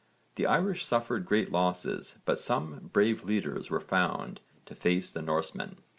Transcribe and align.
The 0.33 0.47
Irish 0.47 0.83
suffered 0.83 1.27
great 1.27 1.51
losses 1.51 2.17
but 2.25 2.39
some 2.39 2.89
brave 2.91 3.23
leaders 3.23 3.69
were 3.69 3.79
found 3.79 4.39
to 4.65 4.73
face 4.73 5.11
the 5.11 5.21
Norsemen. 5.21 5.77